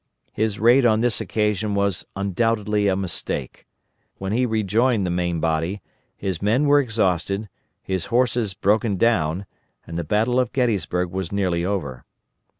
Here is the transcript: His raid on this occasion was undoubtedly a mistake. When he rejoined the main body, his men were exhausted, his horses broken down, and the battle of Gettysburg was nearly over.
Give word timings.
His 0.33 0.57
raid 0.57 0.83
on 0.83 1.01
this 1.01 1.21
occasion 1.21 1.75
was 1.75 2.07
undoubtedly 2.15 2.87
a 2.87 2.95
mistake. 2.95 3.67
When 4.17 4.31
he 4.31 4.47
rejoined 4.47 5.05
the 5.05 5.11
main 5.11 5.39
body, 5.39 5.83
his 6.17 6.41
men 6.41 6.65
were 6.65 6.79
exhausted, 6.79 7.49
his 7.83 8.07
horses 8.07 8.55
broken 8.55 8.97
down, 8.97 9.45
and 9.85 9.99
the 9.99 10.03
battle 10.03 10.39
of 10.39 10.53
Gettysburg 10.53 11.11
was 11.11 11.31
nearly 11.31 11.63
over. 11.63 12.03